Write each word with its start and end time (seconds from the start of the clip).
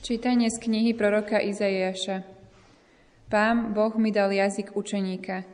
Čítanie 0.00 0.48
z 0.48 0.56
knihy 0.64 0.96
proroka 0.96 1.36
Izaiáša. 1.44 2.24
Pán 3.28 3.76
Boh 3.76 3.92
mi 4.00 4.08
dal 4.08 4.32
jazyk 4.32 4.72
učeníka, 4.72 5.44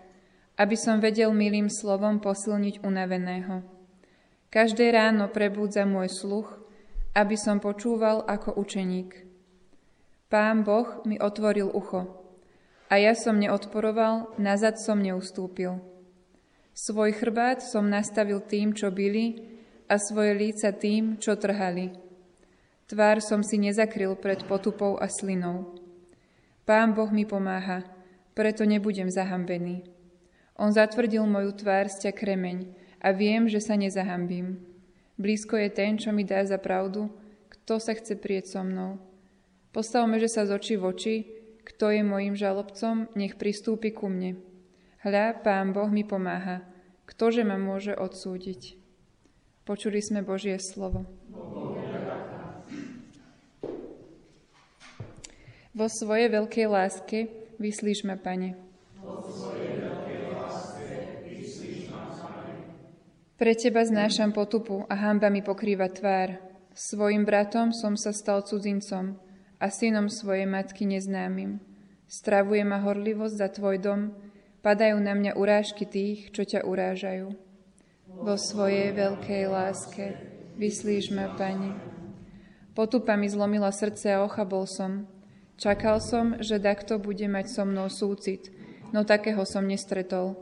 aby 0.54 0.78
som 0.78 1.02
vedel 1.02 1.34
milým 1.34 1.66
slovom 1.66 2.22
posilniť 2.22 2.78
unaveného. 2.86 3.66
Každé 4.54 4.94
ráno 4.94 5.34
prebúdza 5.34 5.82
môj 5.82 6.14
sluch, 6.14 6.62
aby 7.18 7.34
som 7.34 7.58
počúval 7.58 8.22
ako 8.22 8.54
učeník. 8.62 9.26
Pán 10.30 10.62
Boh 10.62 11.02
mi 11.02 11.18
otvoril 11.18 11.66
ucho 11.66 12.06
a 12.86 13.02
ja 13.02 13.18
som 13.18 13.42
neodporoval, 13.42 14.38
nazad 14.38 14.78
som 14.78 15.02
neustúpil. 15.02 15.82
Svoj 16.70 17.18
chrbát 17.18 17.66
som 17.66 17.90
nastavil 17.90 18.38
tým, 18.46 18.78
čo 18.78 18.94
byli 18.94 19.42
a 19.90 19.98
svoje 19.98 20.38
líca 20.38 20.70
tým, 20.70 21.18
čo 21.18 21.34
trhali 21.34 22.05
Tvár 22.86 23.18
som 23.18 23.42
si 23.42 23.58
nezakryl 23.58 24.14
pred 24.14 24.46
potupou 24.46 24.94
a 25.02 25.10
slinou. 25.10 25.74
Pán 26.62 26.94
Boh 26.94 27.10
mi 27.10 27.26
pomáha, 27.26 27.82
preto 28.30 28.62
nebudem 28.62 29.10
zahambený. 29.10 29.90
On 30.54 30.70
zatvrdil 30.70 31.26
moju 31.26 31.50
tvár 31.58 31.90
sťa 31.90 32.14
kremeň 32.14 32.70
a 33.02 33.10
viem, 33.10 33.50
že 33.50 33.58
sa 33.58 33.74
nezahambím. 33.74 34.62
Blízko 35.18 35.58
je 35.58 35.68
ten, 35.74 35.98
čo 35.98 36.14
mi 36.14 36.22
dá 36.22 36.46
za 36.46 36.62
pravdu, 36.62 37.10
kto 37.50 37.82
sa 37.82 37.90
chce 37.90 38.14
prieť 38.22 38.54
so 38.54 38.62
mnou. 38.62 39.02
Postavme, 39.74 40.22
že 40.22 40.30
sa 40.30 40.46
z 40.46 40.54
očí 40.54 40.74
v 40.78 40.86
oči, 40.86 41.16
kto 41.66 41.90
je 41.90 42.06
mojim 42.06 42.38
žalobcom, 42.38 43.10
nech 43.18 43.34
pristúpi 43.34 43.90
ku 43.90 44.06
mne. 44.06 44.38
Hľa, 45.02 45.42
Pán 45.42 45.74
Boh 45.74 45.90
mi 45.90 46.06
pomáha, 46.06 46.62
ktože 47.02 47.42
ma 47.42 47.58
môže 47.58 47.98
odsúdiť. 47.98 48.78
Počuli 49.66 49.98
sme 49.98 50.22
Božie 50.22 50.62
slovo. 50.62 51.10
Bohu. 51.26 51.75
Vo 55.76 55.92
svojej 55.92 56.32
veľkej 56.32 56.66
láske 56.72 57.28
vyslíš 57.60 58.08
ma, 58.08 58.16
Pane. 58.16 58.56
Pre 63.36 63.52
Teba 63.52 63.84
znášam 63.84 64.32
potupu 64.32 64.88
a 64.88 64.96
hamba 64.96 65.28
mi 65.28 65.44
pokrýva 65.44 65.92
tvár. 65.92 66.40
Svojim 66.72 67.28
bratom 67.28 67.76
som 67.76 67.92
sa 67.92 68.16
stal 68.16 68.40
cudzincom 68.40 69.20
a 69.60 69.68
synom 69.68 70.08
svojej 70.08 70.48
matky 70.48 70.88
neznámym. 70.88 71.60
Stravuje 72.08 72.64
ma 72.64 72.80
horlivosť 72.80 73.36
za 73.36 73.52
Tvoj 73.52 73.76
dom, 73.76 74.16
padajú 74.64 74.96
na 74.96 75.12
mňa 75.12 75.36
urážky 75.36 75.84
tých, 75.84 76.32
čo 76.32 76.48
ťa 76.48 76.64
urážajú. 76.64 77.36
Vo 78.16 78.34
svojej 78.40 78.96
veľkej 78.96 79.44
láske 79.44 80.16
vyslíš 80.56 81.12
ma, 81.12 81.36
Pane. 81.36 81.76
Potupa 82.72 83.12
mi 83.20 83.28
zlomila 83.28 83.68
srdce 83.68 84.16
a 84.16 84.24
ochabol 84.24 84.64
som, 84.64 85.04
Čakal 85.56 86.04
som, 86.04 86.36
že 86.44 86.60
takto 86.60 87.00
bude 87.00 87.24
mať 87.24 87.48
so 87.48 87.64
mnou 87.64 87.88
súcit, 87.88 88.52
no 88.92 89.08
takého 89.08 89.40
som 89.48 89.64
nestretol. 89.64 90.36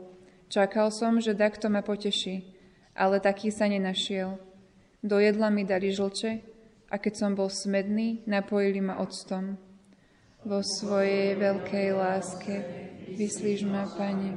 Čakal 0.51 0.91
som, 0.91 1.23
že 1.23 1.31
takto 1.31 1.71
ma 1.71 1.79
poteší, 1.79 2.43
ale 2.91 3.23
taký 3.23 3.47
sa 3.47 3.71
nenašiel. 3.71 4.35
Do 4.99 5.15
jedla 5.23 5.47
mi 5.47 5.63
dali 5.63 5.95
žlče 5.95 6.31
a 6.91 6.99
keď 6.99 7.13
som 7.15 7.31
bol 7.31 7.47
smedný, 7.47 8.27
napojili 8.27 8.83
ma 8.83 8.99
octom. 8.99 9.55
Vo 10.43 10.59
svojej 10.61 11.39
veľkej 11.39 11.87
láske 11.95 12.55
vyslíš 13.15 13.65
ma, 13.65 13.87
Pane. 13.87 14.35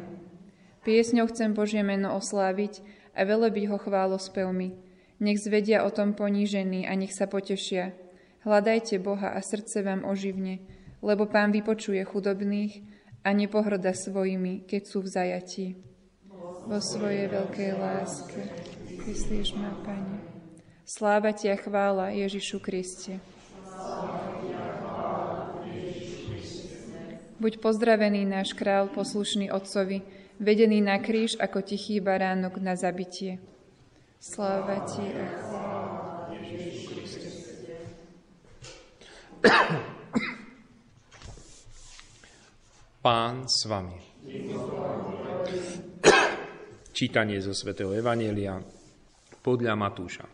Piesňou 0.87 1.29
chcem 1.29 1.53
Božie 1.53 1.83
meno 1.83 2.15
osláviť 2.17 2.81
a 3.19 3.27
velebiť 3.27 3.65
ho 3.69 3.77
chválospevmi. 3.83 4.69
Nech 5.19 5.43
zvedia 5.43 5.83
o 5.83 5.91
tom 5.91 6.15
ponížení 6.15 6.87
a 6.87 6.95
nech 6.95 7.13
sa 7.13 7.27
potešia. 7.27 7.93
Hľadajte 8.49 8.97
Boha 8.97 9.37
a 9.37 9.45
srdce 9.45 9.85
vám 9.85 10.09
oživne, 10.09 10.65
lebo 11.05 11.29
Pán 11.29 11.53
vypočuje 11.53 12.01
chudobných 12.01 12.81
a 13.21 13.37
nepohrda 13.37 13.93
svojimi, 13.93 14.65
keď 14.65 14.83
sú 14.89 15.05
v 15.05 15.09
zajatí. 15.13 15.67
Vo 16.65 16.81
svojej 16.81 17.29
veľkej 17.29 17.77
láske 17.77 18.41
vyslíš 19.05 19.53
ma, 19.53 19.77
Pane. 19.85 20.25
Sláva 20.89 21.37
Ti 21.37 21.53
a 21.53 21.61
chvála 21.61 22.17
Ježišu 22.17 22.65
Kriste. 22.65 23.21
Buď 27.37 27.53
pozdravený 27.61 28.25
náš 28.25 28.57
král, 28.57 28.89
poslušný 28.89 29.53
Otcovi, 29.53 30.01
vedený 30.41 30.81
na 30.81 30.97
kríž 30.97 31.37
ako 31.37 31.61
tichý 31.61 32.01
baránok 32.01 32.57
na 32.65 32.81
zabitie. 32.81 33.45
Sláva 34.17 34.89
Ti 34.89 35.05
a 35.05 35.25
chvála 35.37 35.48
Pán 43.05 43.47
s 43.47 43.71
vami. 43.71 43.95
Čítanie 46.91 47.39
zo 47.39 47.55
svätého 47.55 47.95
Evanielia 47.95 48.59
podľa 49.39 49.79
Matúša. 49.79 50.27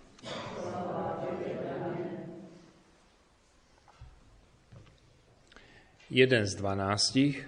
Jeden 6.14 6.46
z 6.46 6.52
dvanástich, 6.54 7.42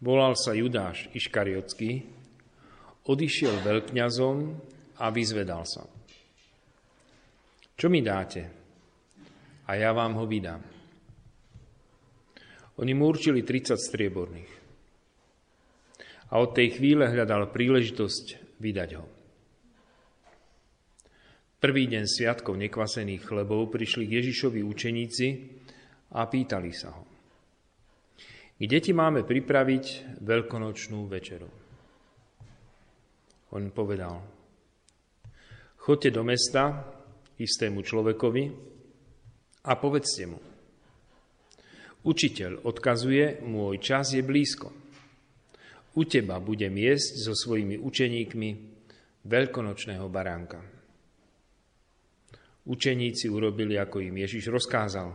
volal 0.00 0.32
sa 0.34 0.56
Judáš 0.56 1.12
Iškariotský, 1.12 2.08
odišiel 3.04 3.60
veľkňazom 3.62 4.36
a 4.98 5.06
vyzvedal 5.12 5.62
sa. 5.68 5.84
Čo 7.76 7.92
mi 7.92 8.00
dáte? 8.02 8.59
A 9.70 9.78
ja 9.78 9.94
vám 9.94 10.18
ho 10.18 10.26
vydám. 10.26 10.58
Oni 12.82 12.90
mu 12.90 13.06
určili 13.06 13.46
30 13.46 13.78
strieborných. 13.78 14.52
A 16.34 16.42
od 16.42 16.50
tej 16.50 16.74
chvíle 16.74 17.06
hľadal 17.06 17.54
príležitosť 17.54 18.58
vydať 18.58 18.90
ho. 18.98 19.06
Prvý 21.62 21.86
deň 21.86 22.04
sviatkov 22.08 22.58
nekvasených 22.58 23.22
chlebov 23.22 23.70
prišli 23.70 24.10
k 24.10 24.16
Ježišovi 24.18 24.60
učeníci 24.64 25.26
a 26.18 26.26
pýtali 26.26 26.72
sa 26.74 26.90
ho. 26.90 27.04
Kde 28.58 28.78
ti 28.82 28.90
máme 28.90 29.22
pripraviť 29.22 30.18
veľkonočnú 30.18 31.00
večeru? 31.06 31.48
On 33.54 33.62
povedal, 33.70 34.18
chodte 35.78 36.10
do 36.10 36.22
mesta 36.26 36.90
istému 37.36 37.84
človekovi, 37.84 38.44
a 39.64 39.72
povedzte 39.76 40.24
mu, 40.24 40.38
učiteľ 42.06 42.64
odkazuje, 42.64 43.44
môj 43.44 43.76
čas 43.80 44.16
je 44.16 44.22
blízko. 44.24 44.72
U 45.98 46.06
teba 46.06 46.38
budem 46.38 46.72
jesť 46.78 47.28
so 47.28 47.32
svojimi 47.34 47.76
učeníkmi 47.76 48.50
veľkonočného 49.26 50.06
baránka. 50.06 50.62
Učeníci 52.70 53.26
urobili, 53.26 53.74
ako 53.74 53.98
im 53.98 54.22
Ježiš 54.22 54.48
rozkázal 54.48 55.10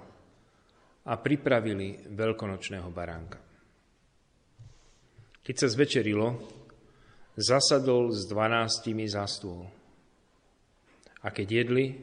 a 1.05 1.13
pripravili 1.15 2.11
veľkonočného 2.11 2.89
baránka. 2.91 3.39
Keď 5.45 5.55
sa 5.55 5.67
zvečerilo, 5.69 6.27
zasadol 7.37 8.09
s 8.09 8.25
dvanáctimi 8.25 9.05
za 9.05 9.29
stôl. 9.29 9.63
A 11.21 11.29
keď 11.29 11.65
jedli, 11.65 11.95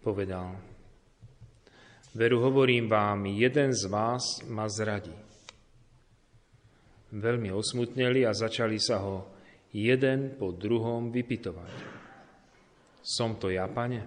povedal, 0.00 0.73
Veru 2.14 2.38
hovorím 2.46 2.86
vám, 2.86 3.26
jeden 3.26 3.74
z 3.74 3.90
vás 3.90 4.46
ma 4.46 4.70
zradí. 4.70 5.10
Veľmi 7.10 7.50
osmutneli 7.50 8.22
a 8.22 8.30
začali 8.30 8.78
sa 8.78 9.02
ho 9.02 9.34
jeden 9.74 10.38
po 10.38 10.54
druhom 10.54 11.10
vypitovať. 11.10 11.74
Som 13.02 13.34
to 13.42 13.50
ja, 13.50 13.66
pane? 13.66 14.06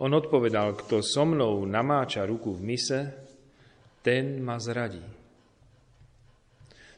On 0.00 0.08
odpovedal, 0.08 0.72
kto 0.80 1.04
so 1.04 1.28
mnou 1.28 1.68
namáča 1.68 2.24
ruku 2.24 2.56
v 2.56 2.64
mise, 2.64 3.00
ten 4.00 4.40
ma 4.40 4.56
zradí. 4.56 5.04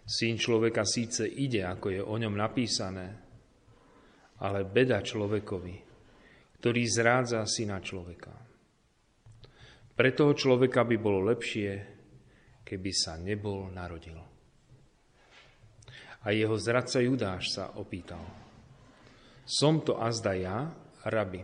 Syn 0.07 0.39
človeka 0.39 0.87
síce 0.87 1.27
ide, 1.27 1.67
ako 1.67 1.87
je 1.91 2.03
o 2.07 2.15
ňom 2.15 2.39
napísané, 2.39 3.19
ale 4.39 4.63
beda 4.63 5.03
človekovi, 5.03 5.77
ktorý 6.63 6.83
zrádza 6.87 7.43
syna 7.51 7.83
človeka. 7.83 8.48
Pre 9.99 10.15
toho 10.15 10.31
človeka 10.31 10.87
by 10.87 10.95
bolo 10.95 11.27
lepšie, 11.27 11.71
keby 12.63 12.91
sa 12.95 13.19
nebol 13.19 13.67
narodil. 13.67 14.15
A 16.23 16.31
jeho 16.31 16.55
zradca 16.55 17.03
Judáš 17.03 17.59
sa 17.59 17.75
opýtal. 17.75 18.23
Som 19.43 19.83
to 19.83 19.99
azda 19.99 20.39
ja, 20.39 20.71
rabi? 21.03 21.43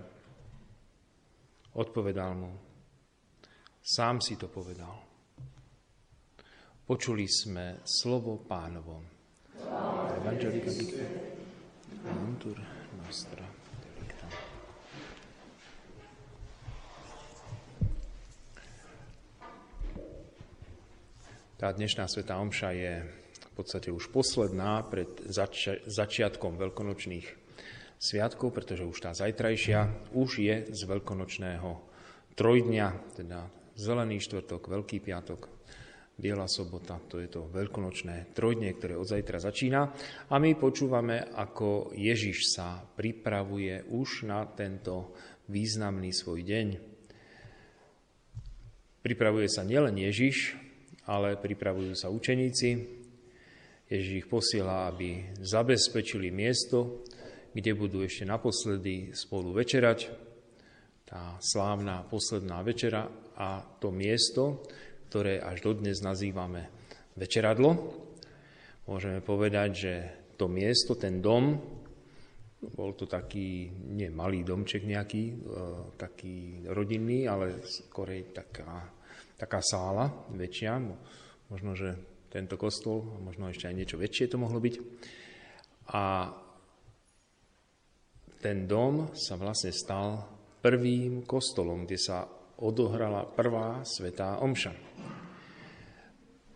Odpovedal 1.74 2.32
mu. 2.38 2.52
Sám 3.82 4.22
si 4.22 4.38
to 4.38 4.46
povedal. 4.46 5.02
Počuli 6.86 7.26
sme 7.26 7.82
slovo 7.82 8.38
pánovom. 8.44 9.02
Evangelika 10.20 10.70
dicta. 10.70 11.04
Antur 12.06 12.60
nostra. 13.02 13.43
Tá 21.54 21.70
dnešná 21.70 22.10
Sveta 22.10 22.42
Omša 22.42 22.70
je 22.74 23.06
v 23.30 23.52
podstate 23.54 23.86
už 23.94 24.10
posledná 24.10 24.82
pred 24.90 25.06
zač- 25.30 25.86
začiatkom 25.86 26.58
veľkonočných 26.58 27.26
sviatkov, 27.94 28.50
pretože 28.50 28.82
už 28.82 28.98
tá 28.98 29.14
zajtrajšia 29.14 30.10
už 30.18 30.42
je 30.42 30.66
z 30.66 30.80
veľkonočného 30.82 31.70
trojdňa, 32.34 32.86
teda 33.14 33.46
Zelený 33.78 34.18
štvrtok, 34.18 34.66
Veľký 34.66 34.98
piatok, 34.98 35.46
Biela 36.18 36.50
sobota, 36.50 36.98
to 37.06 37.22
je 37.22 37.30
to 37.30 37.46
veľkonočné 37.46 38.34
trojdnie, 38.34 38.74
ktoré 38.74 38.98
od 38.98 39.06
zajtra 39.06 39.38
začína. 39.38 39.94
A 40.30 40.34
my 40.42 40.58
počúvame, 40.58 41.22
ako 41.38 41.94
Ježiš 41.94 42.50
sa 42.50 42.82
pripravuje 42.82 43.94
už 43.94 44.26
na 44.26 44.42
tento 44.50 45.14
významný 45.46 46.10
svoj 46.10 46.42
deň. 46.42 46.66
Pripravuje 49.06 49.46
sa 49.46 49.62
nielen 49.62 49.94
Ježiš, 50.02 50.63
ale 51.04 51.36
pripravujú 51.36 51.92
sa 51.92 52.08
učeníci. 52.08 52.68
Ježiš 53.84 54.24
ich 54.24 54.28
posiela, 54.28 54.88
aby 54.88 55.36
zabezpečili 55.44 56.32
miesto, 56.32 57.04
kde 57.52 57.76
budú 57.76 58.00
ešte 58.02 58.24
naposledy 58.24 59.12
spolu 59.12 59.52
večerať. 59.52 60.08
Tá 61.04 61.36
slávna 61.38 62.02
posledná 62.08 62.64
večera 62.64 63.06
a 63.36 63.60
to 63.78 63.92
miesto, 63.92 64.64
ktoré 65.12 65.38
až 65.38 65.62
dodnes 65.62 66.00
nazývame 66.00 66.72
večeradlo. 67.14 67.76
Môžeme 68.88 69.20
povedať, 69.20 69.70
že 69.70 69.94
to 70.34 70.50
miesto, 70.50 70.98
ten 70.98 71.22
dom, 71.22 71.60
bol 72.72 72.96
to 72.96 73.04
taký, 73.04 73.68
nie 73.92 74.08
malý 74.08 74.40
domček 74.40 74.88
nejaký, 74.88 75.22
e, 75.28 75.34
taký 76.00 76.64
rodinný, 76.72 77.28
ale 77.28 77.60
skorej 77.60 78.32
taká 78.32 78.88
taká 79.34 79.60
sála 79.60 80.10
väčšia, 80.30 80.78
možno, 81.50 81.74
že 81.74 81.98
tento 82.30 82.58
kostol, 82.58 83.02
možno 83.22 83.50
ešte 83.50 83.70
aj 83.70 83.78
niečo 83.78 83.96
väčšie 83.98 84.34
to 84.34 84.42
mohlo 84.42 84.58
byť. 84.58 84.74
A 85.94 86.34
ten 88.42 88.66
dom 88.66 89.14
sa 89.14 89.38
vlastne 89.38 89.70
stal 89.70 90.26
prvým 90.60 91.22
kostolom, 91.24 91.86
kde 91.86 91.98
sa 92.00 92.26
odohrala 92.60 93.28
prvá 93.28 93.86
svetá 93.86 94.40
omša. 94.40 94.72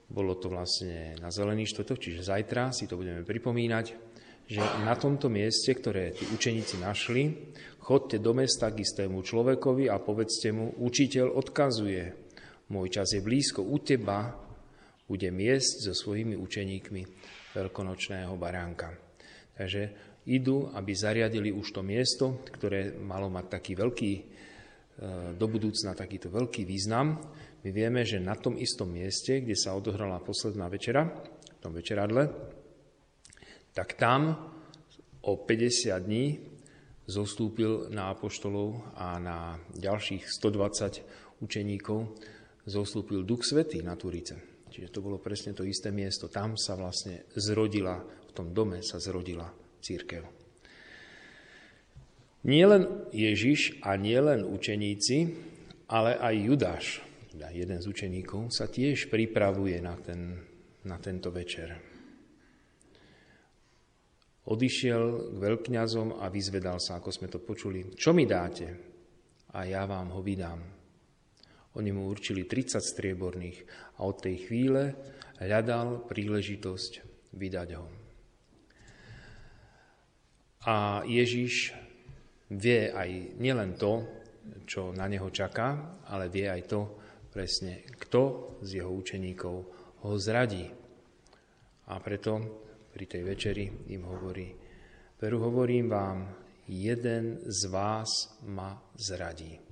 Bolo 0.08 0.40
to 0.40 0.48
vlastne 0.48 1.20
na 1.20 1.28
zelený 1.28 1.68
štvrtok, 1.68 2.00
čiže 2.00 2.26
zajtra 2.26 2.72
si 2.72 2.88
to 2.88 2.96
budeme 2.96 3.22
pripomínať, 3.28 3.86
že 4.48 4.64
na 4.88 4.96
tomto 4.96 5.28
mieste, 5.28 5.76
ktoré 5.76 6.16
tí 6.16 6.24
učeníci 6.32 6.80
našli, 6.80 7.52
chodte 7.84 8.16
do 8.16 8.32
mesta 8.32 8.72
k 8.72 8.80
istému 8.80 9.20
človekovi 9.20 9.92
a 9.92 10.00
povedzte 10.00 10.48
mu, 10.56 10.72
učiteľ 10.80 11.36
odkazuje, 11.36 12.27
môj 12.68 12.88
čas 12.92 13.12
je 13.16 13.24
blízko 13.24 13.64
u 13.64 13.80
teba, 13.80 14.32
bude 15.08 15.28
miesť 15.32 15.88
so 15.88 15.92
svojimi 15.96 16.36
učeníkmi 16.36 17.02
veľkonočného 17.56 18.36
baránka. 18.36 18.92
Takže 19.56 19.82
idú, 20.28 20.68
aby 20.76 20.92
zariadili 20.92 21.48
už 21.48 21.72
to 21.72 21.80
miesto, 21.80 22.44
ktoré 22.44 22.92
malo 23.00 23.32
mať 23.32 23.46
taký 23.48 23.72
veľký, 23.72 24.12
e, 24.12 24.22
do 25.34 25.46
budúcna 25.48 25.96
takýto 25.96 26.28
veľký 26.28 26.68
význam. 26.68 27.16
My 27.64 27.70
vieme, 27.72 28.04
že 28.04 28.20
na 28.20 28.36
tom 28.36 28.60
istom 28.60 28.92
mieste, 28.92 29.40
kde 29.40 29.56
sa 29.56 29.72
odohrala 29.72 30.20
posledná 30.20 30.68
večera, 30.68 31.08
v 31.08 31.58
tom 31.58 31.72
večeradle, 31.72 32.30
tak 33.72 33.96
tam 33.96 34.36
o 35.24 35.32
50 35.40 35.96
dní 36.04 36.38
zostúpil 37.08 37.88
na 37.88 38.12
apoštolov 38.12 38.94
a 38.94 39.16
na 39.18 39.56
ďalších 39.74 40.28
120 40.28 41.40
učeníkov 41.40 42.04
zostúpil 42.68 43.24
Duch 43.24 43.42
Svetý 43.42 43.80
na 43.80 43.96
Turice. 43.96 44.36
Čiže 44.68 44.92
to 44.92 45.00
bolo 45.00 45.16
presne 45.18 45.56
to 45.56 45.64
isté 45.64 45.88
miesto. 45.88 46.28
Tam 46.28 46.54
sa 46.54 46.76
vlastne 46.76 47.24
zrodila, 47.34 47.98
v 47.98 48.32
tom 48.36 48.52
dome 48.52 48.84
sa 48.84 49.00
zrodila 49.00 49.48
církev. 49.80 50.22
Nielen 52.46 53.10
Ježiš 53.10 53.82
a 53.82 53.98
nielen 53.98 54.46
učeníci, 54.46 55.34
ale 55.90 56.14
aj 56.20 56.34
Judáš, 56.38 56.86
teda 57.34 57.50
jeden 57.50 57.82
z 57.82 57.86
učeníkov, 57.88 58.54
sa 58.54 58.70
tiež 58.70 59.10
pripravuje 59.10 59.82
na, 59.82 59.98
ten, 59.98 60.38
na 60.86 61.00
tento 61.02 61.34
večer. 61.34 61.74
Odišiel 64.48 65.02
k 65.34 65.36
veľkňazom 65.44 66.24
a 66.24 66.30
vyzvedal 66.32 66.80
sa, 66.80 67.02
ako 67.02 67.10
sme 67.12 67.28
to 67.28 67.42
počuli. 67.42 67.92
Čo 67.92 68.16
mi 68.16 68.24
dáte? 68.24 68.66
A 69.52 69.68
ja 69.68 69.84
vám 69.84 70.14
ho 70.14 70.24
vydám. 70.24 70.77
Oni 71.78 71.94
mu 71.94 72.10
určili 72.10 72.42
30 72.42 72.82
strieborných 72.82 73.58
a 74.02 74.10
od 74.10 74.18
tej 74.18 74.50
chvíle 74.50 74.98
hľadal 75.38 76.10
príležitosť 76.10 76.92
vydať 77.38 77.68
ho. 77.78 77.86
A 80.66 81.06
Ježiš 81.06 81.70
vie 82.50 82.90
aj 82.90 83.38
nielen 83.38 83.78
to, 83.78 84.02
čo 84.66 84.90
na 84.90 85.06
neho 85.06 85.30
čaká, 85.30 86.02
ale 86.10 86.26
vie 86.26 86.50
aj 86.50 86.62
to 86.66 86.80
presne, 87.30 87.86
kto 87.94 88.56
z 88.66 88.82
jeho 88.82 88.90
učeníkov 88.90 89.56
ho 90.02 90.12
zradí. 90.18 90.66
A 91.88 91.94
preto 92.02 92.42
pri 92.90 93.04
tej 93.06 93.22
večeri 93.22 93.70
im 93.94 94.02
hovorí, 94.02 94.50
veru 95.22 95.38
hovorím 95.46 95.86
vám, 95.86 96.18
jeden 96.66 97.38
z 97.46 97.60
vás 97.70 98.34
ma 98.44 98.76
zradí 98.98 99.67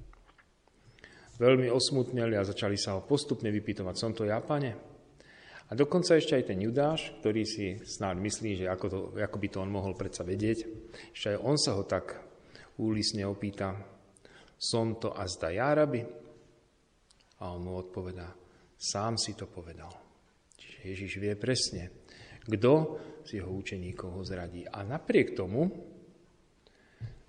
veľmi 1.37 1.69
osmutneli 1.69 2.37
a 2.37 2.47
začali 2.47 2.77
sa 2.77 2.97
ho 2.97 3.05
postupne 3.05 3.49
vypýtovať, 3.53 3.95
som 3.97 4.13
to 4.17 4.25
ja, 4.25 4.41
pane? 4.41 4.97
A 5.67 5.75
dokonca 5.75 6.15
ešte 6.15 6.39
aj 6.39 6.45
ten 6.55 6.63
Judáš, 6.63 7.11
ktorý 7.19 7.43
si 7.43 7.75
snáď 7.83 8.23
myslí, 8.23 8.51
že 8.63 8.67
ako, 8.71 8.87
to, 8.87 8.99
ako 9.19 9.37
by 9.43 9.49
to 9.51 9.59
on 9.59 9.71
mohol 9.75 9.99
predsa 9.99 10.23
vedieť, 10.23 10.59
ešte 11.11 11.35
aj 11.35 11.39
on 11.43 11.57
sa 11.59 11.75
ho 11.75 11.83
tak 11.83 12.23
úlisne 12.79 13.27
opýta, 13.27 13.75
som 14.57 14.95
to 14.97 15.11
a 15.11 15.27
zda 15.27 15.49
ja, 15.53 15.75
rabi? 15.75 16.07
A 17.43 17.45
on 17.53 17.67
mu 17.67 17.77
odpovedá, 17.77 18.31
sám 18.79 19.19
si 19.19 19.35
to 19.35 19.51
povedal. 19.51 19.91
Čiže 20.55 20.79
Ježiš 20.87 21.13
vie 21.19 21.35
presne, 21.35 21.83
kto 22.47 22.73
z 23.27 23.43
jeho 23.43 23.51
učeníkov 23.51 24.09
ho 24.17 24.23
zradí. 24.23 24.63
A 24.71 24.87
napriek 24.87 25.35
tomu 25.35 25.67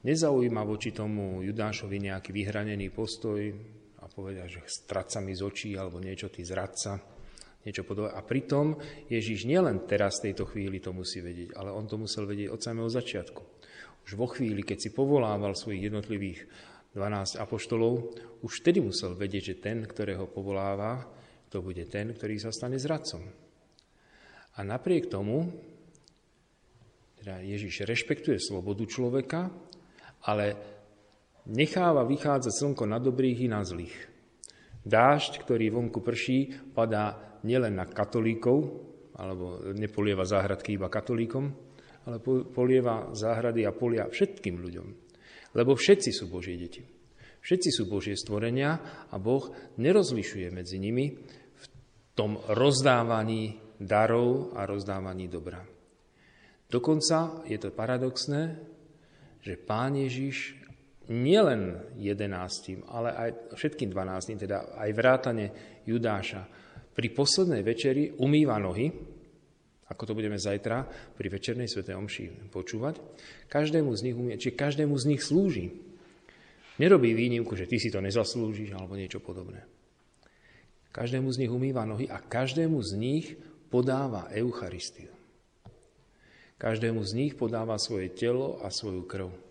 nezaujíma 0.05 0.61
voči 0.61 0.93
tomu 0.93 1.41
Judášovi 1.41 1.97
nejaký 2.05 2.29
vyhranený 2.31 2.93
postoj, 2.93 3.41
a 4.07 4.15
povedia, 4.15 4.47
že 4.47 4.63
stráca 4.63 5.19
mi 5.19 5.35
z 5.35 5.43
očí 5.43 5.75
alebo 5.75 5.99
niečo, 5.99 6.31
ty 6.31 6.47
zradca, 6.47 6.95
niečo 7.67 7.83
podobné. 7.83 8.15
A 8.15 8.23
pritom 8.23 8.79
Ježiš 9.11 9.43
nielen 9.43 9.83
teraz 9.83 10.23
v 10.23 10.31
tejto 10.31 10.47
chvíli 10.47 10.79
to 10.79 10.95
musí 10.95 11.19
vedieť, 11.19 11.59
ale 11.59 11.75
on 11.75 11.91
to 11.91 11.99
musel 11.99 12.23
vedieť 12.23 12.55
od 12.55 12.63
samého 12.63 12.87
začiatku. 12.87 13.41
Už 14.07 14.15
vo 14.15 14.31
chvíli, 14.31 14.63
keď 14.63 14.87
si 14.87 14.89
povolával 14.95 15.51
svojich 15.59 15.91
jednotlivých 15.91 16.39
12 16.95 17.43
apoštolov, 17.43 18.15
už 18.47 18.63
vtedy 18.63 18.79
musel 18.79 19.11
vedieť, 19.11 19.43
že 19.51 19.59
ten, 19.59 19.83
ktorého 19.83 20.31
povoláva, 20.31 21.03
to 21.51 21.59
bude 21.59 21.83
ten, 21.91 22.15
ktorý 22.15 22.39
sa 22.39 22.55
stane 22.55 22.79
zradcom. 22.79 23.27
A 24.55 24.59
napriek 24.63 25.11
tomu, 25.11 25.51
teda 27.19 27.43
Ježiš 27.43 27.83
rešpektuje 27.83 28.39
slobodu 28.39 28.87
človeka, 28.87 29.51
ale 30.23 30.76
necháva 31.47 32.03
vychádzať 32.03 32.53
slnko 32.53 32.83
na 32.85 32.99
dobrých 32.99 33.39
i 33.43 33.47
na 33.47 33.63
zlých. 33.63 33.95
Dážď, 34.87 35.43
ktorý 35.43 35.71
vonku 35.71 35.99
prší, 35.99 36.71
padá 36.71 37.39
nielen 37.43 37.75
na 37.75 37.87
katolíkov, 37.87 38.87
alebo 39.17 39.73
nepolieva 39.73 40.23
záhradky 40.23 40.77
iba 40.77 40.87
katolíkom, 40.91 41.45
ale 42.07 42.23
polieva 42.23 43.11
záhrady 43.11 43.67
a 43.67 43.75
polia 43.75 44.07
všetkým 44.07 44.55
ľuďom. 44.63 44.87
Lebo 45.57 45.75
všetci 45.75 46.09
sú 46.13 46.31
Božie 46.31 46.55
deti. 46.55 46.85
Všetci 47.43 47.69
sú 47.71 47.83
Božie 47.87 48.15
stvorenia 48.15 49.07
a 49.11 49.15
Boh 49.19 49.51
nerozlišuje 49.79 50.47
medzi 50.51 50.79
nimi 50.79 51.15
v 51.51 51.65
tom 52.15 52.39
rozdávaní 52.51 53.59
darov 53.79 54.55
a 54.55 54.67
rozdávaní 54.67 55.27
dobra. 55.31 55.63
Dokonca 56.67 57.47
je 57.47 57.55
to 57.59 57.71
paradoxné, 57.71 58.59
že 59.39 59.55
Pán 59.55 59.95
Ježiš 59.95 60.66
nielen 61.07 61.95
jedenáctim, 61.95 62.83
ale 62.91 63.09
aj 63.15 63.29
všetkým 63.55 63.91
dvanáctim, 63.91 64.35
teda 64.35 64.75
aj 64.75 64.89
vrátane 64.91 65.45
Judáša, 65.87 66.43
pri 66.91 67.13
poslednej 67.13 67.61
večeri 67.61 68.09
umýva 68.17 68.57
nohy, 68.57 68.89
ako 69.87 70.03
to 70.03 70.17
budeme 70.17 70.35
zajtra 70.35 70.83
pri 71.15 71.27
večernej 71.29 71.69
svete 71.69 71.95
omši 71.95 72.51
počúvať, 72.51 72.99
každému 73.47 73.93
z 73.95 74.01
nich 74.09 74.15
umie, 74.17 74.35
či 74.35 74.51
každému 74.57 74.97
z 74.99 75.05
nich 75.15 75.21
slúži. 75.23 75.71
Nerobí 76.77 77.13
výnimku, 77.15 77.55
že 77.55 77.69
ty 77.69 77.79
si 77.79 77.87
to 77.93 78.03
nezaslúžiš 78.03 78.75
alebo 78.75 78.99
niečo 78.99 79.23
podobné. 79.23 79.63
Každému 80.91 81.29
z 81.29 81.45
nich 81.45 81.51
umýva 81.53 81.85
nohy 81.85 82.09
a 82.09 82.17
každému 82.17 82.81
z 82.81 82.91
nich 82.97 83.25
podáva 83.69 84.27
Eucharistiu. 84.33 85.13
Každému 86.57 87.05
z 87.05 87.11
nich 87.13 87.33
podáva 87.37 87.77
svoje 87.77 88.09
telo 88.09 88.57
a 88.65 88.73
svoju 88.73 89.05
krv 89.05 89.46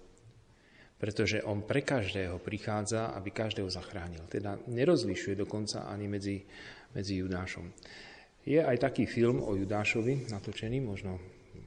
pretože 0.97 1.45
on 1.45 1.65
pre 1.65 1.85
každého 1.85 2.41
prichádza, 2.41 3.13
aby 3.13 3.29
každého 3.29 3.69
zachránil. 3.69 4.25
Teda 4.33 4.57
nerozlišuje 4.69 5.37
dokonca 5.37 5.85
ani 5.89 6.09
medzi, 6.09 6.41
medzi 6.97 7.21
Judášom. 7.21 7.69
Je 8.47 8.63
aj 8.63 8.79
taký 8.81 9.05
film 9.05 9.45
o 9.45 9.53
Judášovi 9.59 10.31
natočený, 10.33 10.79
možno 10.81 11.19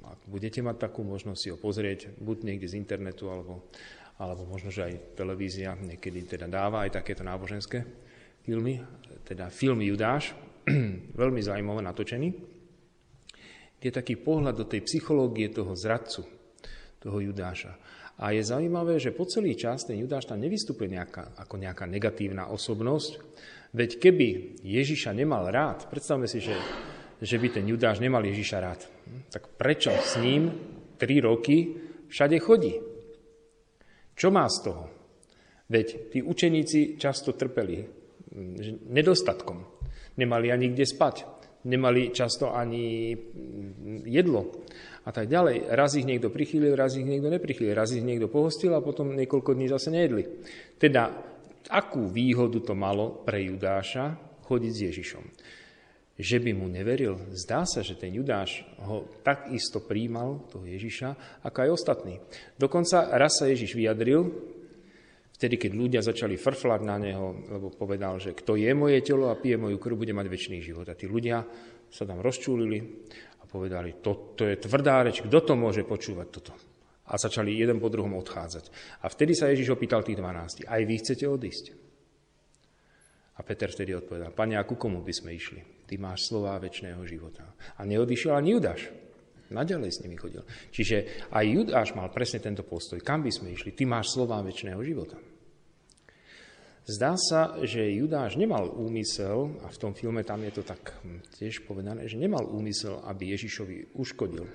ak 0.09 0.25
budete 0.25 0.65
mať 0.65 0.89
takú 0.89 1.05
možnosť 1.05 1.39
si 1.39 1.51
ho 1.53 1.57
pozrieť, 1.59 2.17
buď 2.17 2.37
niekde 2.41 2.65
z 2.65 2.81
internetu, 2.81 3.29
alebo, 3.29 3.69
alebo 4.17 4.49
možno, 4.49 4.73
že 4.73 4.89
aj 4.89 5.13
televízia 5.13 5.77
niekedy 5.77 6.25
teda 6.25 6.49
dáva 6.49 6.89
aj 6.89 6.97
takéto 6.97 7.21
náboženské 7.21 7.85
filmy, 8.41 8.81
teda 9.21 9.53
film 9.53 9.85
Judáš, 9.85 10.33
veľmi 11.21 11.41
zaujímavé 11.45 11.85
natočený, 11.85 12.29
je 13.79 13.91
taký 13.93 14.19
pohľad 14.19 14.59
do 14.59 14.65
tej 14.67 14.83
psychológie 14.83 15.47
toho 15.53 15.71
zradcu, 15.77 16.27
toho 16.99 17.17
Judáša. 17.23 17.79
A 18.19 18.35
je 18.35 18.43
zaujímavé, 18.43 18.99
že 18.99 19.15
po 19.15 19.23
celý 19.23 19.55
čas 19.55 19.87
ten 19.87 19.95
Judáš 19.95 20.27
tam 20.27 20.43
nevystupuje 20.43 20.91
nejaká, 20.91 21.39
ako 21.39 21.55
nejaká 21.55 21.87
negatívna 21.87 22.51
osobnosť, 22.51 23.11
veď 23.71 23.89
keby 23.95 24.27
Ježiša 24.59 25.15
nemal 25.15 25.47
rád, 25.47 25.87
predstavme 25.87 26.27
si, 26.27 26.43
že, 26.43 26.55
že 27.23 27.39
by 27.39 27.47
ten 27.47 27.65
Judáš 27.65 28.03
nemal 28.03 28.19
Ježiša 28.27 28.57
rád, 28.59 28.83
tak 29.31 29.55
prečo 29.55 29.95
s 29.95 30.19
ním 30.19 30.51
tri 30.99 31.23
roky 31.23 31.79
všade 32.11 32.35
chodí? 32.43 32.75
Čo 34.19 34.35
má 34.35 34.43
z 34.51 34.57
toho? 34.67 34.83
Veď 35.71 36.11
tí 36.11 36.19
učeníci 36.19 36.99
často 36.99 37.31
trpeli 37.39 37.87
nedostatkom. 38.89 39.63
Nemali 40.19 40.51
ani 40.51 40.75
kde 40.75 40.83
spať. 40.83 41.15
Nemali 41.63 42.11
často 42.11 42.51
ani 42.51 43.15
jedlo 44.03 44.63
a 45.09 45.11
tak 45.11 45.25
ďalej. 45.25 45.73
Raz 45.73 45.97
ich 45.97 46.05
niekto 46.05 46.29
prichýlil, 46.29 46.77
raz 46.77 46.93
ich 46.93 47.01
niekto 47.01 47.33
neprichýlil, 47.33 47.73
raz 47.73 47.89
ich 47.97 48.05
niekto 48.05 48.29
pohostil 48.29 48.77
a 48.77 48.85
potom 48.85 49.17
niekoľko 49.17 49.57
dní 49.57 49.65
zase 49.65 49.89
nejedli. 49.89 50.45
Teda, 50.77 51.09
akú 51.65 52.05
výhodu 52.13 52.61
to 52.61 52.77
malo 52.77 53.25
pre 53.25 53.41
Judáša 53.41 54.13
chodiť 54.45 54.71
s 54.71 54.83
Ježišom? 54.93 55.25
Že 56.19 56.37
by 56.45 56.51
mu 56.53 56.69
neveril? 56.69 57.17
Zdá 57.33 57.65
sa, 57.65 57.81
že 57.81 57.97
ten 57.97 58.13
Judáš 58.13 58.61
ho 58.85 59.09
takisto 59.25 59.81
príjmal, 59.81 60.45
toho 60.53 60.67
Ježiša, 60.69 61.41
ako 61.41 61.57
aj 61.57 61.69
ostatní. 61.73 62.15
Dokonca 62.59 63.09
raz 63.17 63.41
sa 63.41 63.49
Ježiš 63.49 63.73
vyjadril, 63.73 64.29
vtedy, 65.39 65.55
keď 65.55 65.71
ľudia 65.73 66.01
začali 66.03 66.35
frflať 66.35 66.81
na 66.83 66.99
neho, 66.99 67.33
lebo 67.47 67.71
povedal, 67.71 68.19
že 68.19 68.35
kto 68.35 68.59
je 68.59 68.67
moje 68.75 68.99
telo 68.99 69.31
a 69.31 69.39
pije 69.39 69.55
moju 69.55 69.79
krv, 69.79 69.95
bude 69.95 70.11
mať 70.11 70.27
väčší 70.27 70.59
život. 70.59 70.85
A 70.91 70.99
tí 70.99 71.07
ľudia 71.07 71.47
sa 71.87 72.03
tam 72.03 72.19
rozčúlili 72.19 73.07
povedali, 73.49 73.97
to, 73.99 74.37
to 74.37 74.45
je 74.45 74.55
tvrdá 74.61 75.01
reč, 75.01 75.25
kto 75.25 75.41
to 75.41 75.53
môže 75.57 75.81
počúvať 75.83 76.27
toto? 76.29 76.53
A 77.09 77.17
začali 77.17 77.57
jeden 77.57 77.81
po 77.81 77.89
druhom 77.89 78.13
odchádzať. 78.21 78.69
A 79.01 79.09
vtedy 79.09 79.33
sa 79.33 79.49
Ježiš 79.49 79.73
opýtal 79.73 80.05
tých 80.05 80.21
12, 80.21 80.69
aj 80.69 80.81
vy 80.85 80.95
chcete 81.01 81.25
odísť? 81.25 81.65
A 83.35 83.43
Peter 83.43 83.71
vtedy 83.71 83.95
odpovedal, 83.97 84.35
pane, 84.35 84.59
a 84.59 84.67
ku 84.67 84.77
komu 84.77 85.01
by 85.01 85.13
sme 85.15 85.33
išli? 85.33 85.87
Ty 85.89 85.97
máš 85.97 86.29
slová 86.29 86.59
väčšného 86.61 87.01
života. 87.09 87.49
A 87.79 87.87
neodišiel 87.87 88.35
ani 88.37 88.53
Judáš. 88.53 88.91
Naďalej 89.49 89.89
s 89.89 90.01
nimi 90.05 90.13
chodil. 90.13 90.45
Čiže 90.69 91.25
aj 91.33 91.45
Judáš 91.49 91.97
mal 91.97 92.13
presne 92.13 92.37
tento 92.37 92.61
postoj. 92.61 93.01
Kam 93.01 93.25
by 93.25 93.33
sme 93.33 93.49
išli? 93.57 93.73
Ty 93.73 93.89
máš 93.89 94.13
slová 94.13 94.45
väčšného 94.45 94.77
života. 94.85 95.17
Zdá 96.89 97.13
sa, 97.21 97.53
že 97.61 97.85
Judáš 97.85 98.33
nemal 98.33 98.65
úmysel, 98.65 99.61
a 99.61 99.69
v 99.69 99.77
tom 99.77 99.93
filme 99.93 100.25
tam 100.25 100.41
je 100.41 100.57
to 100.57 100.65
tak 100.65 100.97
hm, 101.05 101.21
tiež 101.37 101.61
povedané, 101.69 102.09
že 102.09 102.17
nemal 102.17 102.49
úmysel, 102.49 102.97
aby 103.05 103.29
Ježišovi 103.37 103.93
uškodil. 103.93 104.49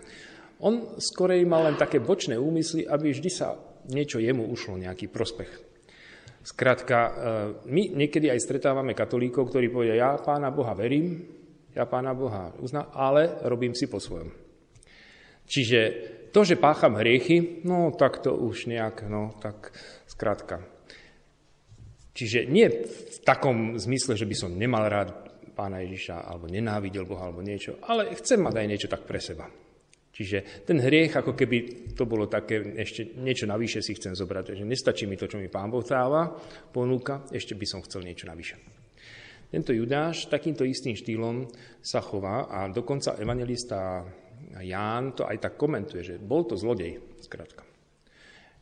On 0.59 0.99
skorej 0.99 1.47
mal 1.47 1.71
len 1.71 1.79
také 1.79 2.03
bočné 2.03 2.35
úmysly, 2.35 2.91
aby 2.91 3.15
vždy 3.15 3.31
sa 3.31 3.55
niečo 3.87 4.19
jemu 4.19 4.51
ušlo, 4.51 4.83
nejaký 4.83 5.07
prospech. 5.15 5.51
Skrátka, 6.43 6.99
e, 6.99 7.13
my 7.71 7.95
niekedy 8.03 8.27
aj 8.27 8.43
stretávame 8.43 8.99
katolíkov, 8.99 9.55
ktorí 9.55 9.71
povedia, 9.71 9.95
ja 9.95 10.19
pána 10.19 10.51
Boha 10.51 10.75
verím, 10.75 11.23
ja 11.71 11.87
pána 11.87 12.19
Boha 12.19 12.51
uznám, 12.59 12.91
ale 12.99 13.47
robím 13.47 13.79
si 13.79 13.87
po 13.87 14.03
svojom. 14.03 14.35
Čiže 15.47 15.81
to, 16.35 16.43
že 16.43 16.59
pácham 16.59 16.99
hriechy, 16.99 17.63
no 17.63 17.95
tak 17.95 18.19
to 18.27 18.35
už 18.35 18.67
nejak, 18.67 19.07
no 19.07 19.39
tak 19.39 19.71
skrátka, 20.11 20.74
Čiže 22.15 22.47
nie 22.47 22.71
v 22.71 23.17
takom 23.27 23.75
zmysle, 23.75 24.15
že 24.15 24.25
by 24.25 24.35
som 24.39 24.55
nemal 24.55 24.87
rád 24.87 25.11
pána 25.55 25.83
Ježiša, 25.83 26.31
alebo 26.31 26.47
nenávidel 26.47 27.07
Boha, 27.07 27.31
alebo 27.31 27.43
niečo, 27.43 27.79
ale 27.87 28.15
chcem 28.19 28.43
mať 28.43 28.55
aj 28.55 28.67
niečo 28.71 28.89
tak 28.91 29.03
pre 29.07 29.19
seba. 29.19 29.47
Čiže 30.15 30.63
ten 30.63 30.79
hriech, 30.79 31.11
ako 31.11 31.35
keby 31.35 31.91
to 31.99 32.07
bolo 32.07 32.31
také, 32.31 32.63
ešte 32.79 33.19
niečo 33.19 33.51
navyše 33.51 33.83
si 33.83 33.99
chcem 33.99 34.15
zobrať, 34.15 34.55
že 34.55 34.63
nestačí 34.63 35.11
mi 35.11 35.19
to, 35.19 35.27
čo 35.27 35.43
mi 35.43 35.51
pán 35.51 35.75
Boh 35.75 35.83
dáva, 35.83 36.31
ponúka, 36.71 37.27
ešte 37.35 37.59
by 37.59 37.67
som 37.67 37.83
chcel 37.83 38.07
niečo 38.07 38.31
navyše. 38.31 38.63
Tento 39.51 39.75
Judáš 39.75 40.31
takýmto 40.31 40.63
istým 40.63 40.95
štýlom 40.95 41.51
sa 41.83 41.99
chová 41.99 42.47
a 42.47 42.71
dokonca 42.71 43.19
evangelista 43.19 44.07
Ján 44.55 45.19
to 45.19 45.27
aj 45.27 45.51
tak 45.51 45.55
komentuje, 45.59 46.03
že 46.07 46.23
bol 46.23 46.47
to 46.47 46.55
zlodej, 46.55 46.99
skrátka. 47.19 47.67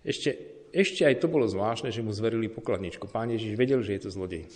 Ešte 0.00 0.61
ešte 0.72 1.04
aj 1.04 1.20
to 1.20 1.28
bolo 1.28 1.44
zvláštne, 1.44 1.92
že 1.92 2.00
mu 2.00 2.10
zverili 2.10 2.48
pokladničku. 2.48 3.06
Pán 3.12 3.28
Ježiš 3.30 3.54
vedel, 3.54 3.84
že 3.84 3.94
je 4.00 4.08
to 4.08 4.10
zlodej. 4.10 4.48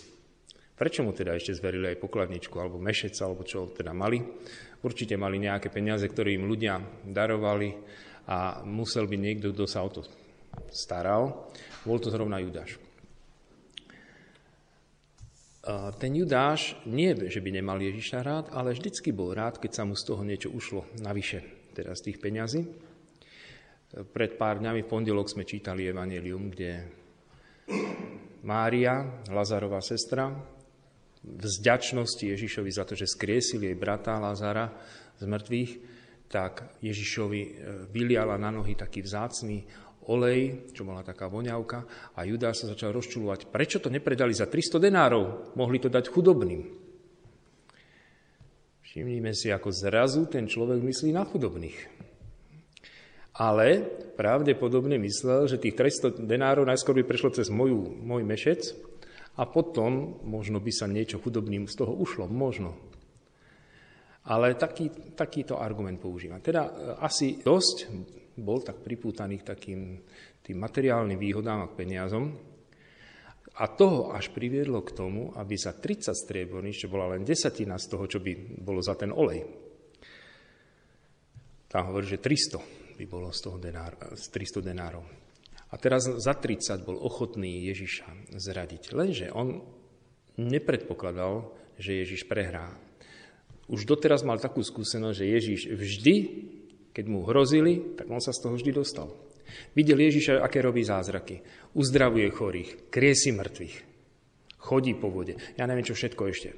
Prečo 0.77 1.01
mu 1.01 1.13
teda 1.13 1.33
ešte 1.33 1.57
zverili 1.57 1.93
aj 1.93 2.01
pokladničku, 2.01 2.53
alebo 2.57 2.77
mešec, 2.77 3.13
alebo 3.21 3.41
čo 3.41 3.69
teda 3.73 3.97
mali? 3.97 4.21
Určite 4.85 5.17
mali 5.17 5.41
nejaké 5.41 5.73
peniaze, 5.73 6.05
ktoré 6.05 6.37
im 6.37 6.45
ľudia 6.45 6.77
darovali 7.01 7.73
a 8.29 8.61
musel 8.61 9.09
by 9.09 9.17
niekto, 9.17 9.53
kto 9.53 9.65
sa 9.65 9.81
o 9.81 9.89
to 9.89 10.05
staral. 10.69 11.49
Bol 11.81 11.97
to 11.97 12.13
zrovna 12.13 12.37
Judáš. 12.37 12.77
Ten 15.97 16.13
Judáš 16.15 16.79
nie, 16.87 17.11
že 17.27 17.43
by 17.43 17.57
nemal 17.57 17.81
Ježiša 17.81 18.23
rád, 18.23 18.45
ale 18.53 18.71
vždycky 18.77 19.11
bol 19.11 19.33
rád, 19.33 19.57
keď 19.57 19.71
sa 19.73 19.83
mu 19.83 19.97
z 19.97 20.03
toho 20.07 20.21
niečo 20.21 20.53
ušlo 20.53 20.85
navyše, 21.01 21.43
teda 21.73 21.91
z 21.97 22.01
tých 22.07 22.17
peňazí. 22.21 22.86
Pred 23.87 24.35
pár 24.35 24.59
dňami 24.59 24.83
v 24.83 24.91
pondelok 24.91 25.31
sme 25.31 25.47
čítali 25.47 25.87
Evangelium, 25.87 26.51
kde 26.51 26.91
Mária, 28.43 29.23
Lazarová 29.31 29.79
sestra, 29.79 30.27
v 31.23 31.45
zďačnosti 31.47 32.19
Ježišovi 32.19 32.67
za 32.67 32.83
to, 32.83 32.99
že 32.99 33.07
skriesil 33.07 33.63
jej 33.63 33.75
brata 33.79 34.19
Lazara 34.19 34.75
z 35.15 35.23
mŕtvych, 35.23 35.71
tak 36.27 36.83
Ježišovi 36.83 37.41
e, 37.43 37.49
vyliala 37.87 38.35
na 38.35 38.51
nohy 38.51 38.75
taký 38.75 38.99
vzácný 39.03 39.63
olej, 40.11 40.71
čo 40.75 40.83
bola 40.83 41.03
taká 41.03 41.31
voňavka, 41.31 42.11
a 42.15 42.27
Judá 42.27 42.51
sa 42.51 42.67
začal 42.67 42.91
rozčulovať, 42.91 43.47
prečo 43.47 43.79
to 43.79 43.87
nepredali 43.87 44.35
za 44.35 44.51
300 44.51 44.83
denárov, 44.83 45.55
mohli 45.55 45.79
to 45.79 45.87
dať 45.87 46.11
chudobným. 46.11 46.63
Všimnime 48.83 49.31
si, 49.31 49.47
ako 49.47 49.71
zrazu 49.71 50.27
ten 50.27 50.47
človek 50.47 50.79
myslí 50.83 51.15
na 51.15 51.23
chudobných 51.23 52.06
ale 53.37 53.85
pravdepodobne 54.17 54.97
myslel, 54.97 55.45
že 55.45 55.61
tých 55.61 55.77
300 55.77 56.25
denárov 56.25 56.65
najskôr 56.65 56.97
by 56.97 57.05
prešlo 57.05 57.29
cez 57.29 57.53
moju, 57.53 57.85
môj 58.01 58.25
mešec 58.25 58.73
a 59.37 59.45
potom 59.45 60.17
možno 60.25 60.57
by 60.57 60.73
sa 60.73 60.89
niečo 60.89 61.21
chudobným 61.21 61.69
z 61.69 61.77
toho 61.77 61.93
ušlo, 61.93 62.25
možno. 62.25 62.73
Ale 64.27 64.57
taký, 64.57 65.13
takýto 65.13 65.61
argument 65.61 66.01
používam. 66.01 66.41
Teda 66.41 66.67
e, 66.67 66.71
asi 66.99 67.39
dosť 67.39 67.93
bol 68.41 68.59
tak 68.65 68.81
pripútaný 68.81 69.39
k 69.39 69.47
takým 69.53 69.79
tým 70.41 70.57
materiálnym 70.57 71.15
výhodám 71.15 71.63
a 71.63 71.69
k 71.69 71.77
peniazom. 71.77 72.33
A 73.57 73.65
toho 73.73 74.13
až 74.13 74.33
priviedlo 74.33 74.81
k 74.83 74.93
tomu, 74.97 75.31
aby 75.37 75.55
za 75.57 75.77
30 75.77 76.13
strieborní, 76.13 76.73
čo 76.73 76.89
bola 76.91 77.13
len 77.15 77.25
desatina 77.25 77.77
z 77.77 77.85
toho, 77.89 78.05
čo 78.09 78.19
by 78.19 78.59
bolo 78.61 78.81
za 78.81 78.97
ten 78.97 79.13
olej, 79.13 79.45
tam 81.67 81.93
hovorí, 81.93 82.05
že 82.09 82.21
300 82.21 82.86
by 82.97 83.05
bolo 83.05 83.29
z, 83.29 83.39
toho 83.45 83.57
denár, 83.61 83.93
z 84.17 84.25
300 84.33 84.65
denárov. 84.65 85.05
A 85.69 85.75
teraz 85.77 86.07
za 86.07 86.33
30 86.33 86.81
bol 86.81 86.97
ochotný 86.97 87.69
Ježiša 87.69 88.33
zradiť. 88.33 88.95
Lenže 88.95 89.27
on 89.35 89.61
nepredpokladal, 90.39 91.53
že 91.77 92.01
Ježiš 92.01 92.25
prehrá. 92.25 92.73
Už 93.67 93.83
doteraz 93.83 94.23
mal 94.23 94.39
takú 94.39 94.63
skúsenosť, 94.63 95.17
že 95.19 95.25
Ježiš 95.27 95.61
vždy, 95.75 96.15
keď 96.95 97.05
mu 97.11 97.27
hrozili, 97.27 97.99
tak 97.99 98.07
on 98.07 98.23
sa 98.23 98.31
z 98.31 98.47
toho 98.47 98.55
vždy 98.55 98.71
dostal. 98.71 99.11
Videl 99.75 99.99
Ježiša, 99.99 100.39
aké 100.39 100.63
robí 100.63 100.83
zázraky. 100.87 101.43
Uzdravuje 101.75 102.31
chorých, 102.31 102.69
kriesi 102.87 103.35
mŕtvych, 103.35 103.75
chodí 104.63 104.95
po 104.95 105.11
vode. 105.11 105.35
Ja 105.59 105.67
neviem, 105.67 105.83
čo 105.83 105.95
všetko 105.95 106.23
ešte. 106.31 106.55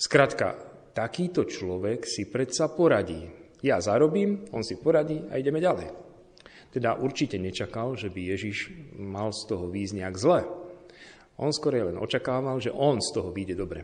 Skrátka, 0.00 0.56
takýto 0.96 1.44
človek 1.44 2.08
si 2.08 2.24
predsa 2.24 2.72
poradí 2.72 3.39
ja 3.60 3.80
zarobím, 3.80 4.48
on 4.52 4.64
si 4.64 4.80
poradí 4.80 5.20
a 5.28 5.36
ideme 5.36 5.60
ďalej. 5.60 5.88
Teda 6.70 6.94
určite 6.96 7.36
nečakal, 7.36 7.98
že 7.98 8.08
by 8.08 8.20
Ježiš 8.30 8.70
mal 8.94 9.34
z 9.34 9.42
toho 9.50 9.66
výjsť 9.66 9.96
nejak 10.00 10.16
zle. 10.16 10.40
On 11.40 11.50
skôr 11.50 11.76
len 11.80 11.98
očakával, 11.98 12.62
že 12.62 12.70
on 12.70 13.02
z 13.02 13.10
toho 13.10 13.34
vyjde 13.34 13.58
dobre. 13.58 13.82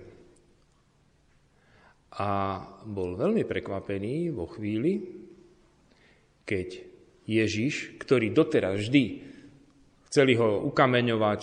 A 2.16 2.62
bol 2.86 3.18
veľmi 3.18 3.44
prekvapený 3.44 4.32
vo 4.32 4.48
chvíli, 4.48 5.04
keď 6.46 6.68
Ježiš, 7.26 7.98
ktorý 8.00 8.30
doteraz 8.30 8.86
vždy 8.86 9.04
chceli 10.06 10.38
ho 10.38 10.62
ukameňovať, 10.70 11.40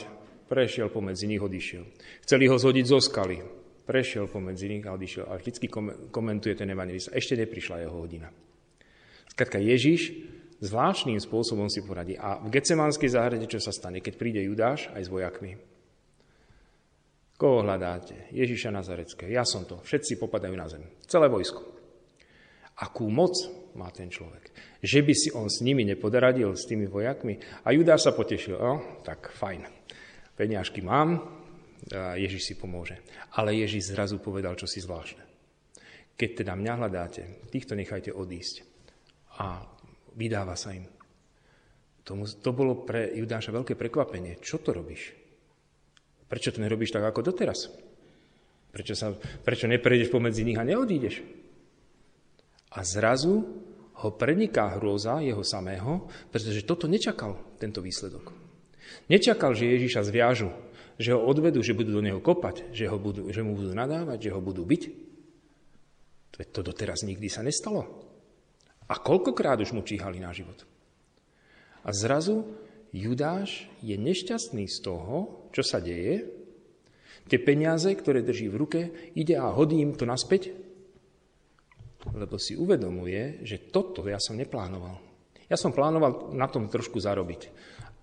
prešiel 0.48 0.90
pomedzi 0.90 1.28
nich, 1.28 1.44
odišiel. 1.44 1.84
Chceli 2.24 2.48
ho 2.48 2.56
zhodiť 2.58 2.86
zo 2.88 2.98
skaly, 3.04 3.38
Prešiel 3.84 4.32
pomedzi 4.32 4.72
nich 4.72 4.86
a 4.88 4.96
odišiel. 4.96 5.28
A 5.28 5.36
vždycky 5.36 5.68
komentuje 6.10 6.56
ten 6.56 6.72
evangelista. 6.72 7.12
Ešte 7.12 7.36
neprišla 7.36 7.84
jeho 7.84 8.00
hodina. 8.00 8.32
Skratka, 9.28 9.60
Ježiš 9.60 10.14
zvláštnym 10.64 11.20
spôsobom 11.20 11.68
si 11.68 11.84
poradí. 11.84 12.16
A 12.16 12.40
v 12.40 12.48
Gecemanskej 12.48 13.12
záhrade 13.12 13.44
čo 13.52 13.60
sa 13.60 13.76
stane, 13.76 14.00
keď 14.00 14.14
príde 14.16 14.40
Judáš 14.40 14.88
aj 14.96 15.04
s 15.04 15.12
vojakmi? 15.12 15.60
Koho 17.36 17.66
hľadáte? 17.66 18.32
Ježiša 18.32 18.72
Nazarecké. 18.72 19.28
Ja 19.28 19.44
som 19.44 19.68
to. 19.68 19.84
Všetci 19.84 20.16
popadajú 20.16 20.56
na 20.56 20.72
zem. 20.72 20.88
Celé 21.04 21.28
vojsko. 21.28 21.60
Akú 22.80 23.12
moc 23.12 23.36
má 23.76 23.92
ten 23.92 24.08
človek? 24.08 24.54
Že 24.80 25.00
by 25.04 25.14
si 25.14 25.30
on 25.36 25.52
s 25.52 25.60
nimi 25.60 25.84
nepodaradil, 25.84 26.56
s 26.56 26.64
tými 26.64 26.88
vojakmi? 26.88 27.36
A 27.68 27.76
Judáš 27.76 28.08
sa 28.08 28.16
potešil. 28.16 28.56
No, 28.56 29.04
tak 29.04 29.28
fajn. 29.36 29.68
Peňažky 30.40 30.80
mám, 30.80 31.43
Ježiš 31.96 32.42
si 32.52 32.54
pomôže. 32.58 33.00
Ale 33.38 33.58
Ježiš 33.58 33.94
zrazu 33.94 34.18
povedal 34.20 34.58
čo 34.58 34.66
si 34.66 34.82
zvláštne. 34.82 35.24
Keď 36.14 36.30
teda 36.46 36.54
mňa 36.54 36.74
hľadáte, 36.78 37.22
týchto 37.50 37.74
nechajte 37.74 38.14
odísť. 38.14 38.66
A 39.42 39.66
vydáva 40.14 40.54
sa 40.54 40.78
im. 40.78 40.86
Tomu, 42.04 42.28
to 42.28 42.52
bolo 42.52 42.84
pre 42.84 43.16
Judáša 43.16 43.56
veľké 43.56 43.74
prekvapenie. 43.80 44.38
Čo 44.44 44.60
to 44.60 44.76
robíš? 44.76 45.16
Prečo 46.28 46.52
to 46.52 46.60
nerobíš 46.60 46.94
tak 46.94 47.06
ako 47.08 47.34
doteraz? 47.34 47.72
Prečo, 48.74 48.94
sa, 48.98 49.14
prečo 49.46 49.70
neprejdeš 49.70 50.10
pomedzi 50.10 50.44
nich 50.44 50.58
a 50.58 50.66
neodídeš? 50.66 51.22
A 52.74 52.82
zrazu 52.82 53.46
ho 54.02 54.10
preniká 54.18 54.74
hrôza 54.76 55.22
jeho 55.22 55.46
samého, 55.46 56.10
pretože 56.34 56.66
toto 56.66 56.90
nečakal, 56.90 57.38
tento 57.62 57.80
výsledok. 57.80 58.34
Nečakal, 59.08 59.54
že 59.54 59.70
Ježíša 59.70 60.10
zviažu, 60.10 60.50
že 60.98 61.14
ho 61.14 61.22
odvedú, 61.22 61.62
že 61.66 61.78
budú 61.78 61.98
do 61.98 62.06
neho 62.06 62.22
kopať, 62.22 62.70
že, 62.74 62.86
ho 62.90 62.98
budú, 63.02 63.30
že 63.34 63.42
mu 63.42 63.58
budú 63.58 63.74
nadávať, 63.74 64.30
že 64.30 64.34
ho 64.34 64.42
budú 64.42 64.66
byť. 64.66 64.84
To 66.34 66.60
doteraz 66.66 67.06
nikdy 67.06 67.30
sa 67.30 67.46
nestalo. 67.46 67.86
A 68.90 68.98
koľkokrát 69.00 69.62
už 69.62 69.74
mu 69.74 69.82
číhali 69.86 70.18
na 70.22 70.34
život. 70.34 70.66
A 71.84 71.90
zrazu 71.94 72.46
Judáš 72.94 73.66
je 73.82 73.98
nešťastný 73.98 74.70
z 74.70 74.78
toho, 74.86 75.50
čo 75.50 75.66
sa 75.66 75.82
deje. 75.82 76.30
Tie 77.26 77.40
peniaze, 77.40 77.90
ktoré 77.90 78.22
drží 78.22 78.52
v 78.52 78.60
ruke, 78.60 78.82
ide 79.18 79.40
a 79.40 79.50
hodí 79.50 79.80
im 79.80 79.96
to 79.96 80.04
naspäť, 80.04 80.54
lebo 82.12 82.36
si 82.36 82.60
uvedomuje, 82.60 83.42
že 83.48 83.72
toto 83.72 84.04
ja 84.04 84.20
som 84.20 84.36
neplánoval. 84.36 85.00
Ja 85.48 85.56
som 85.56 85.72
plánoval 85.72 86.36
na 86.36 86.52
tom 86.52 86.68
trošku 86.68 87.00
zarobiť, 87.00 87.42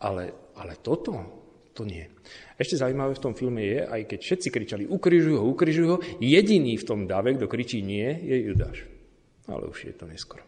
ale, 0.01 0.55
ale 0.57 0.81
toto, 0.81 1.21
to 1.75 1.87
nie. 1.87 2.07
Ešte 2.59 2.81
zaujímavé 2.81 3.17
v 3.17 3.25
tom 3.25 3.35
filme 3.35 3.63
je, 3.63 3.81
aj 3.87 4.03
keď 4.11 4.19
všetci 4.21 4.49
kričali 4.51 4.85
ukrižuj 4.87 5.37
ho, 5.39 5.45
ukrižuj 5.49 5.87
ho, 5.87 5.97
jediný 6.19 6.77
v 6.77 6.87
tom 6.87 7.07
dáve, 7.07 7.35
kto 7.37 7.47
kričí 7.47 7.81
nie, 7.81 8.07
je 8.07 8.37
Judáš. 8.51 8.85
Ale 9.47 9.67
už 9.71 9.91
je 9.91 9.95
to 9.95 10.05
neskoro. 10.07 10.45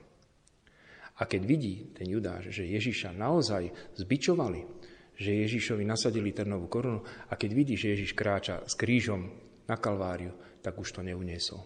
A 1.19 1.29
keď 1.29 1.43
vidí 1.47 1.95
ten 1.95 2.11
Judáš, 2.11 2.51
že 2.51 2.67
Ježiša 2.67 3.15
naozaj 3.15 3.95
zbičovali, 3.95 4.67
že 5.15 5.45
Ježišovi 5.47 5.85
nasadili 5.87 6.35
trnovú 6.35 6.67
korunu 6.67 7.05
a 7.31 7.39
keď 7.39 7.51
vidí, 7.53 7.75
že 7.79 7.95
Ježiš 7.95 8.17
kráča 8.17 8.65
s 8.67 8.75
krížom 8.75 9.31
na 9.69 9.77
Kalváriu, 9.79 10.35
tak 10.65 10.75
už 10.79 10.99
to 10.99 11.01
neuniesol 11.05 11.63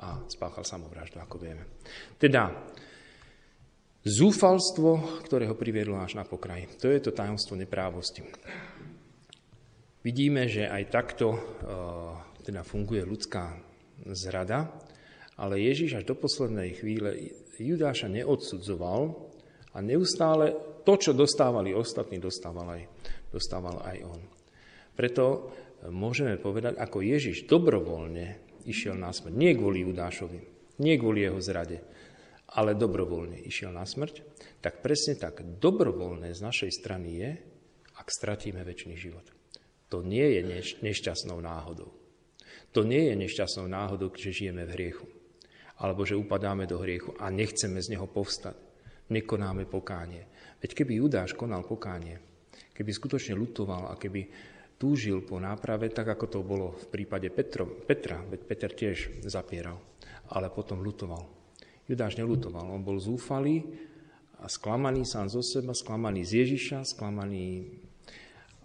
a 0.00 0.16
spáchal 0.32 0.64
samovraždu, 0.64 1.20
ako 1.20 1.36
vieme. 1.36 1.64
Teda, 2.16 2.56
zúfalstvo, 4.00 5.20
ktoré 5.28 5.44
ho 5.44 5.56
priviedlo 5.56 6.00
až 6.00 6.16
na 6.16 6.24
pokraj. 6.24 6.64
To 6.80 6.88
je 6.88 7.00
to 7.04 7.12
tajomstvo 7.12 7.56
neprávosti. 7.56 8.24
Vidíme, 10.00 10.48
že 10.48 10.64
aj 10.64 10.84
takto 10.88 11.28
uh, 11.28 11.38
teda 12.40 12.64
funguje 12.64 13.04
ľudská 13.04 13.52
zrada, 14.16 14.72
ale 15.36 15.60
Ježiš 15.60 16.00
až 16.00 16.04
do 16.08 16.16
poslednej 16.16 16.72
chvíle 16.80 17.36
Judáša 17.60 18.08
neodsudzoval 18.08 19.12
a 19.76 19.78
neustále 19.84 20.56
to, 20.88 20.96
čo 20.96 21.12
dostávali 21.12 21.76
ostatní, 21.76 22.16
dostával 22.16 22.80
aj, 22.80 22.82
dostával 23.28 23.76
aj 23.84 23.96
on. 24.08 24.20
Preto 24.96 25.52
môžeme 25.92 26.40
povedať, 26.40 26.80
ako 26.80 27.04
Ježiš 27.04 27.44
dobrovoľne 27.44 28.40
išiel 28.64 28.96
na 28.96 29.12
smrť. 29.12 29.32
Nie 29.36 29.52
kvôli 29.52 29.84
Judášovi, 29.84 30.40
nie 30.80 30.94
kvôli 30.96 31.28
jeho 31.28 31.40
zrade, 31.44 31.84
ale 32.56 32.72
dobrovoľne 32.72 33.36
išiel 33.44 33.72
na 33.72 33.84
smrť, 33.84 34.24
tak 34.64 34.80
presne 34.80 35.16
tak 35.20 35.44
dobrovoľné 35.60 36.32
z 36.32 36.40
našej 36.40 36.70
strany 36.72 37.08
je, 37.20 37.30
ak 38.00 38.08
stratíme 38.08 38.64
väčší 38.64 38.96
život. 38.96 39.39
To 39.90 40.06
nie 40.06 40.38
je 40.38 40.70
nešťastnou 40.80 41.42
náhodou. 41.42 41.90
To 42.70 42.86
nie 42.86 43.10
je 43.10 43.14
nešťastnou 43.18 43.66
náhodou, 43.66 44.14
že 44.14 44.30
žijeme 44.30 44.62
v 44.66 44.74
hriechu 44.78 45.06
alebo 45.80 46.04
že 46.04 46.16
upadáme 46.16 46.68
do 46.68 46.76
hriechu 46.76 47.16
a 47.16 47.32
nechceme 47.32 47.80
z 47.80 47.96
neho 47.96 48.04
povstať. 48.04 48.56
Nekonáme 49.10 49.66
pokánie. 49.66 50.28
Veď 50.60 50.84
keby 50.84 51.00
Judáš 51.00 51.34
konal 51.34 51.64
pokánie, 51.66 52.20
keby 52.76 52.90
skutočne 52.92 53.34
lutoval 53.34 53.90
a 53.90 53.96
keby 53.96 54.28
túžil 54.76 55.24
po 55.24 55.40
náprave, 55.40 55.90
tak 55.90 56.14
ako 56.14 56.26
to 56.28 56.40
bolo 56.44 56.76
v 56.76 56.84
prípade 56.92 57.32
Petro, 57.32 57.66
Petra, 57.66 58.20
veď 58.22 58.40
Peter 58.44 58.70
tiež 58.70 59.24
zapieral, 59.26 59.80
ale 60.30 60.52
potom 60.52 60.84
lutoval. 60.84 61.26
Judáš 61.90 62.20
nelutoval, 62.20 62.70
on 62.70 62.86
bol 62.86 63.00
zúfalý 63.02 63.66
a 64.38 64.46
sklamaný 64.46 65.02
sám 65.02 65.26
zo 65.26 65.42
seba, 65.42 65.74
sklamaný 65.74 66.22
z 66.22 66.46
Ježiša, 66.46 66.86
sklamaný 66.86 67.66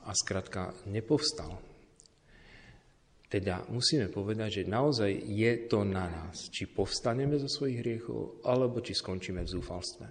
a 0.05 0.11
skrátka 0.13 0.73
nepovstal. 0.89 1.57
Teda 3.25 3.65
musíme 3.73 4.07
povedať, 4.07 4.61
že 4.61 4.69
naozaj 4.69 5.11
je 5.27 5.51
to 5.65 5.81
na 5.81 6.05
nás, 6.07 6.47
či 6.53 6.69
povstaneme 6.69 7.35
zo 7.41 7.49
svojich 7.49 7.81
hriechov, 7.81 8.45
alebo 8.45 8.79
či 8.85 8.93
skončíme 8.93 9.41
v 9.41 9.53
zúfalstve. 9.59 10.05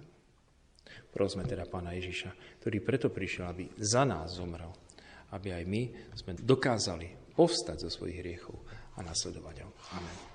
Prosme 1.15 1.47
teda 1.47 1.63
Pána 1.63 1.95
Ježiša, 1.95 2.59
ktorý 2.59 2.83
preto 2.83 3.07
prišiel, 3.07 3.47
aby 3.47 3.71
za 3.79 4.03
nás 4.03 4.35
zomrel, 4.35 4.69
aby 5.31 5.55
aj 5.55 5.63
my 5.63 5.81
sme 6.11 6.35
dokázali 6.35 7.33
povstať 7.33 7.87
zo 7.87 7.89
svojich 7.89 8.19
hriechov 8.19 8.59
a 8.95 9.03
nasledovať 9.03 9.55
ho. 9.63 9.69
Amen. 9.95 10.34